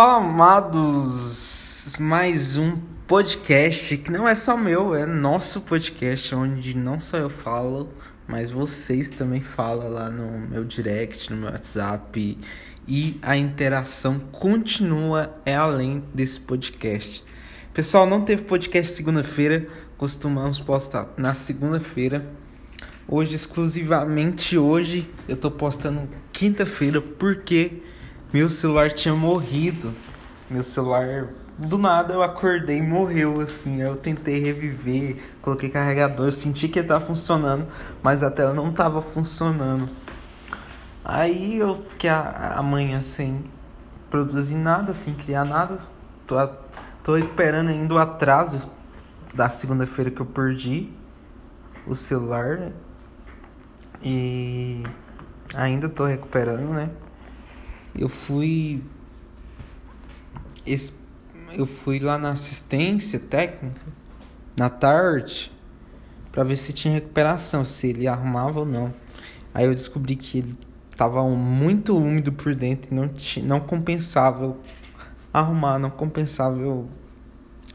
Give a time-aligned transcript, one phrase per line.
[0.00, 2.76] Fala amados, mais um
[3.08, 7.88] podcast que não é só meu, é nosso podcast, onde não só eu falo,
[8.24, 12.38] mas vocês também falam lá no meu direct, no meu WhatsApp.
[12.86, 17.24] E a interação continua é além desse podcast.
[17.74, 22.24] Pessoal, não teve podcast segunda-feira, costumamos postar na segunda-feira.
[23.08, 27.82] Hoje, exclusivamente hoje, eu tô postando quinta-feira porque
[28.32, 29.94] meu celular tinha morrido.
[30.50, 33.80] Meu celular, do nada eu acordei e morreu assim.
[33.80, 37.66] Eu tentei reviver, coloquei carregador, senti que estava funcionando,
[38.02, 39.88] mas a tela não estava funcionando.
[41.02, 43.44] Aí eu fiquei amanhã sem
[44.10, 45.78] produzir nada, sem criar nada.
[46.26, 46.36] Tô,
[47.02, 48.60] tô recuperando ainda o atraso
[49.34, 50.90] da segunda-feira que eu perdi
[51.86, 52.72] o celular.
[54.02, 54.82] E
[55.54, 56.90] ainda tô recuperando, né?
[57.94, 58.82] Eu fui
[61.54, 63.80] eu fui lá na assistência técnica
[64.56, 65.50] na tarde
[66.32, 68.94] para ver se tinha recuperação, se ele arrumava ou não.
[69.54, 70.58] Aí eu descobri que ele
[70.90, 74.60] estava muito úmido por dentro, não tinha, não compensava eu
[75.32, 76.88] arrumar, não compensava eu,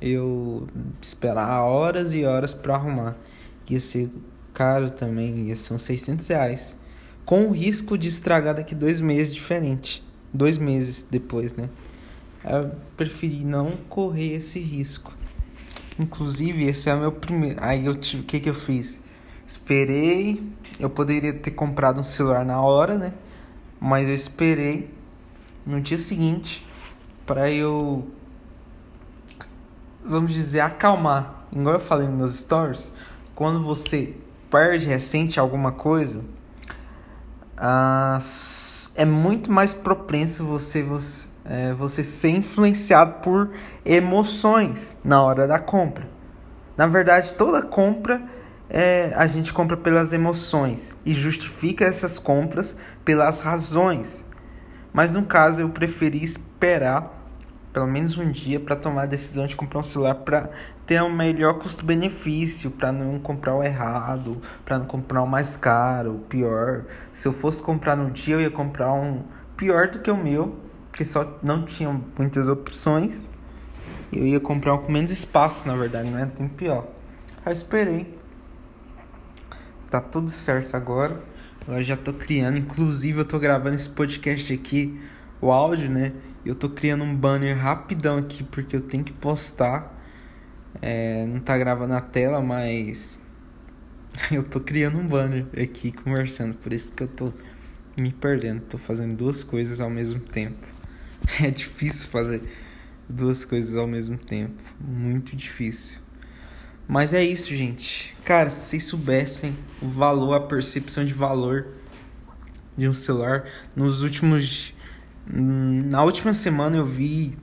[0.00, 0.68] eu
[1.00, 3.16] esperar horas e horas para arrumar.
[3.68, 4.10] Ia ser
[4.54, 6.76] caro também, ia ser uns 600 reais.
[7.26, 11.68] Com o risco de estragar daqui dois meses diferente dois meses depois, né?
[12.44, 15.12] Eu preferi não correr esse risco.
[15.98, 17.58] Inclusive, esse é o meu primeiro.
[17.60, 19.00] Aí eu tive, o que que eu fiz?
[19.46, 20.42] Esperei.
[20.78, 23.12] Eu poderia ter comprado um celular na hora, né?
[23.80, 24.90] Mas eu esperei
[25.64, 26.64] no dia seguinte
[27.24, 28.06] para eu
[30.04, 31.46] vamos dizer acalmar.
[31.52, 32.92] Igual eu falei nos meus stories,
[33.34, 34.14] quando você
[34.50, 36.22] perde recente alguma coisa,
[37.56, 43.50] as é muito mais propenso você, você, é, você ser influenciado por
[43.84, 46.08] emoções na hora da compra.
[46.76, 48.22] Na verdade, toda compra
[48.68, 54.24] é, a gente compra pelas emoções e justifica essas compras pelas razões.
[54.92, 57.12] Mas no caso, eu preferi esperar
[57.72, 60.48] pelo menos um dia para tomar a decisão de comprar um celular para
[60.86, 66.14] ter um melhor custo-benefício, para não comprar o errado, para não comprar o mais caro,
[66.14, 66.84] o pior.
[67.12, 69.24] Se eu fosse comprar no dia, eu ia comprar um
[69.56, 70.56] pior do que o meu,
[70.92, 73.28] que só não tinha muitas opções.
[74.12, 76.86] Eu ia comprar um com menos espaço, na verdade, não é tão pior.
[77.44, 78.16] Aí esperei.
[79.90, 81.20] Tá tudo certo agora.
[81.62, 85.00] Agora já tô criando, inclusive eu tô gravando esse podcast aqui,
[85.40, 86.12] o áudio, né?
[86.44, 89.95] Eu tô criando um banner rapidão aqui porque eu tenho que postar.
[90.82, 93.20] É, não tá gravando na tela, mas
[94.30, 96.54] eu tô criando um banner aqui conversando.
[96.54, 97.32] Por isso que eu tô
[97.96, 98.60] me perdendo.
[98.62, 100.66] Tô fazendo duas coisas ao mesmo tempo.
[101.42, 102.40] É difícil fazer
[103.08, 104.62] duas coisas ao mesmo tempo.
[104.80, 105.98] Muito difícil.
[106.86, 108.14] Mas é isso, gente.
[108.24, 111.66] Cara, se soubessem o valor, a percepção de valor
[112.76, 113.44] de um celular
[113.74, 114.74] nos últimos
[115.28, 117.36] na última semana eu vi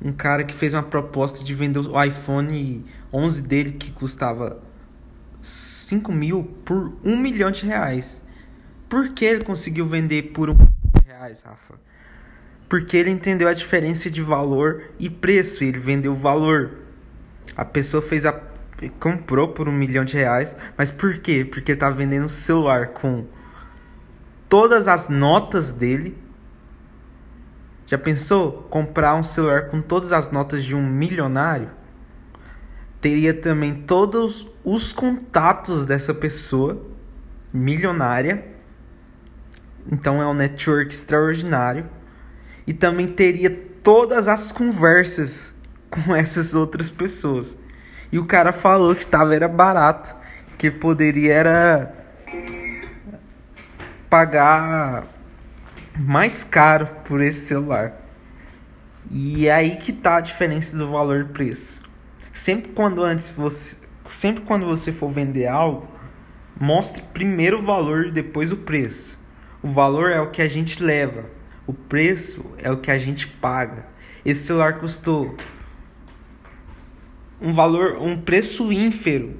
[0.00, 4.60] um cara que fez uma proposta de vender o iPhone 11 dele que custava
[5.40, 8.22] 5 mil por 1 milhão de reais.
[8.88, 11.74] Por que ele conseguiu vender por 1 milhão de reais, Rafa?
[12.68, 15.62] Porque ele entendeu a diferença de valor e preço.
[15.64, 16.78] Ele vendeu o valor.
[17.56, 18.32] A pessoa fez a
[19.00, 21.44] comprou por um milhão de reais, mas por quê?
[21.44, 23.24] Porque tá vendendo um celular com
[24.48, 26.16] todas as notas dele
[27.86, 31.70] já pensou comprar um celular com todas as notas de um milionário?
[33.00, 36.84] Teria também todos os contatos dessa pessoa
[37.52, 38.44] milionária.
[39.90, 41.88] Então é um network extraordinário.
[42.66, 43.50] E também teria
[43.84, 45.54] todas as conversas
[45.88, 47.56] com essas outras pessoas.
[48.10, 50.16] E o cara falou que tava era barato,
[50.58, 51.94] que poderia era
[54.10, 55.06] pagar
[55.98, 58.02] mais caro por esse celular.
[59.10, 61.82] E é aí que tá a diferença do valor e preço.
[62.32, 65.88] Sempre quando antes você, sempre quando você for vender algo,
[66.60, 69.18] mostre primeiro o valor e depois o preço.
[69.62, 71.30] O valor é o que a gente leva,
[71.66, 73.86] o preço é o que a gente paga.
[74.24, 75.36] Esse celular custou
[77.40, 79.36] um valor, um preço ínfero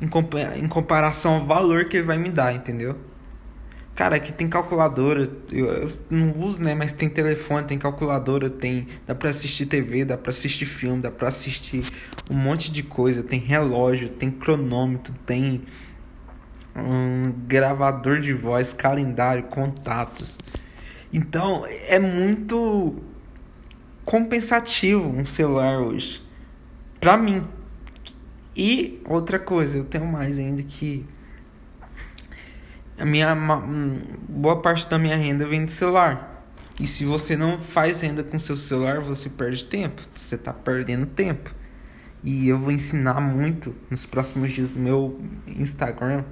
[0.00, 2.96] em comparação ao valor que ele vai me dar, entendeu?
[3.96, 6.74] Cara, aqui tem calculadora, eu, eu, não uso, né?
[6.74, 8.86] Mas tem telefone, tem calculadora, tem.
[9.06, 11.82] Dá pra assistir TV, dá pra assistir filme, dá pra assistir
[12.30, 13.22] um monte de coisa.
[13.22, 15.62] Tem relógio, tem cronômetro, tem
[16.76, 20.38] um gravador de voz, calendário, contatos.
[21.10, 22.96] Então é muito
[24.04, 26.22] compensativo um celular hoje.
[27.00, 27.48] Pra mim.
[28.54, 31.06] E outra coisa, eu tenho mais ainda que
[32.98, 33.34] a minha
[34.28, 36.44] boa parte da minha renda vem do celular.
[36.78, 40.02] E se você não faz renda com seu celular, você perde tempo.
[40.14, 41.54] Você está perdendo tempo.
[42.22, 46.24] E eu vou ensinar muito nos próximos dias no meu Instagram.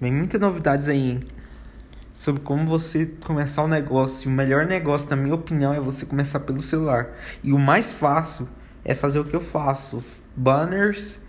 [0.00, 1.20] Vem muitas novidades aí hein?
[2.12, 4.30] sobre como você começar um negócio.
[4.30, 7.10] O melhor negócio, na minha opinião, é você começar pelo celular.
[7.42, 8.48] E o mais fácil
[8.84, 10.02] é fazer o que eu faço:
[10.36, 11.20] banners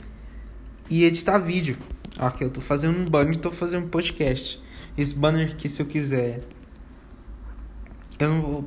[0.90, 1.78] e editar vídeo.
[2.22, 4.62] Aqui eu tô fazendo um banner e tô fazendo um podcast.
[4.96, 6.44] Esse banner aqui, se eu quiser
[8.20, 8.66] eu não vou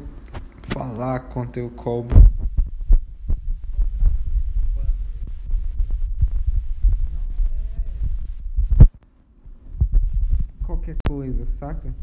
[0.62, 2.16] falar quanto eu cobro.
[10.66, 11.94] Qualquer coisa, saca?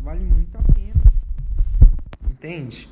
[0.00, 1.12] Vale muito a pena.
[2.30, 2.88] Entende?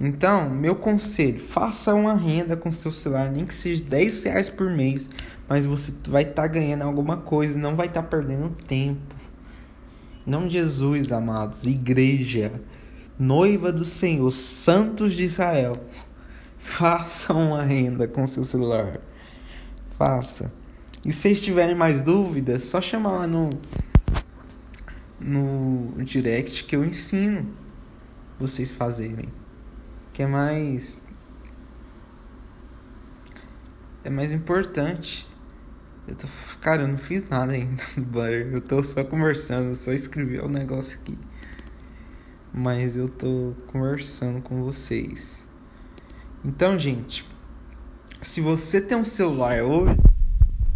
[0.00, 4.70] Então, meu conselho, faça uma renda com seu celular, nem que seja 10 reais por
[4.70, 5.10] mês,
[5.48, 9.16] mas você vai estar tá ganhando alguma coisa, não vai estar tá perdendo tempo.
[10.24, 12.52] Não Jesus, amados, igreja,
[13.18, 15.76] noiva do Senhor, santos de Israel.
[16.58, 19.00] Faça uma renda com seu celular.
[19.98, 20.52] Faça.
[21.04, 23.50] E se vocês tiverem mais dúvidas, só chamar lá no
[25.20, 27.48] no direct que eu ensino
[28.38, 29.28] vocês fazerem.
[30.18, 31.06] Que é mais
[34.02, 35.28] é mais importante.
[36.08, 36.26] Eu tô.
[36.60, 38.50] Cara, eu não fiz nada ainda no Butter.
[38.52, 41.16] Eu tô só conversando, só escrevi o um negócio aqui.
[42.52, 45.46] Mas eu tô conversando com vocês.
[46.44, 47.24] Então, gente,
[48.20, 49.94] se você tem um celular hoje,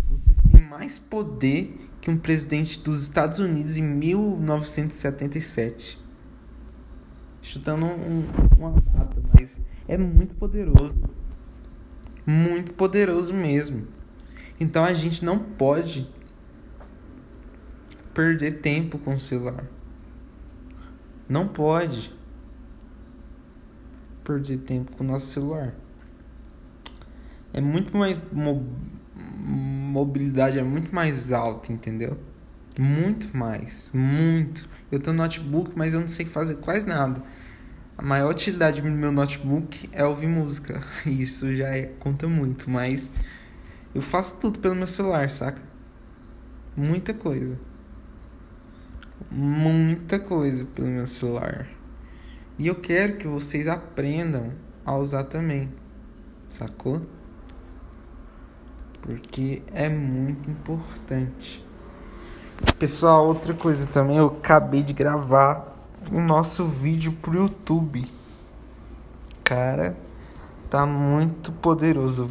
[0.08, 6.00] você tem mais poder que um presidente dos Estados Unidos em 1977.
[7.42, 8.24] Chutando um,
[8.56, 10.94] uma data, mas é muito poderoso.
[12.24, 13.88] Muito poderoso mesmo.
[14.60, 16.08] Então a gente não pode
[18.14, 19.66] perder tempo com o celular.
[21.28, 22.14] Não pode
[24.22, 25.74] perder tempo com o nosso celular.
[27.52, 28.64] É muito mais mo
[29.92, 32.16] mobilidade é muito mais alta, entendeu?
[32.78, 34.68] Muito mais, muito.
[34.90, 37.22] Eu tenho notebook, mas eu não sei fazer quase nada.
[37.96, 40.80] A maior utilidade do meu notebook é ouvir música.
[41.04, 43.12] Isso já é, conta muito, mas
[43.94, 45.62] eu faço tudo pelo meu celular, saca?
[46.74, 47.58] Muita coisa.
[49.30, 51.68] Muita coisa pelo meu celular.
[52.58, 54.52] E eu quero que vocês aprendam
[54.84, 55.70] a usar também.
[56.48, 57.02] Sacou?
[59.02, 61.64] Porque é muito importante.
[62.78, 65.76] Pessoal, outra coisa também, eu acabei de gravar
[66.10, 68.10] o nosso vídeo pro YouTube.
[69.44, 69.96] Cara,
[70.68, 72.30] tá muito poderoso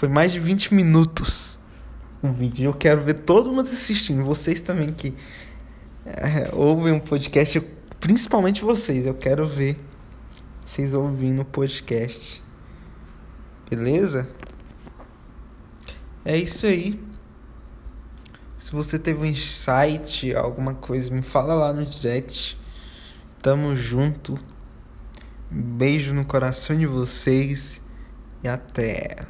[0.00, 1.58] foi mais de 20 minutos
[2.22, 2.70] o vídeo.
[2.70, 4.24] Eu quero ver todo mundo assistindo.
[4.24, 5.12] Vocês também que
[6.06, 7.60] é, ouvem um podcast,
[8.00, 9.04] principalmente vocês.
[9.04, 9.78] Eu quero ver
[10.64, 12.42] vocês ouvindo o podcast.
[13.68, 14.26] Beleza?
[16.24, 16.98] É isso aí.
[18.60, 22.58] Se você teve um insight, alguma coisa, me fala lá no direct.
[23.40, 24.38] Tamo junto.
[25.50, 27.80] Beijo no coração de vocês
[28.44, 29.26] e até.